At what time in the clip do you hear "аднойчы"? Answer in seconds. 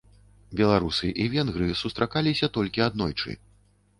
2.89-3.37